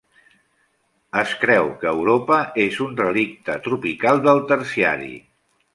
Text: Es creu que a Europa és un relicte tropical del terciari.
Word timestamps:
Es 1.21 1.35
creu 1.43 1.69
que 1.83 1.89
a 1.89 1.93
Europa 1.99 2.41
és 2.67 2.81
un 2.89 2.99
relicte 3.05 3.61
tropical 3.69 4.27
del 4.31 4.45
terciari. 4.55 5.17